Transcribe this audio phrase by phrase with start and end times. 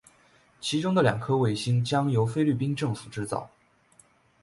[0.59, 3.47] 其中的两颗卫星将由菲律宾政府制造。